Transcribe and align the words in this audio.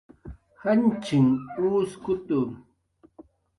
janchinh 0.61 1.33
uskutu 1.69 2.39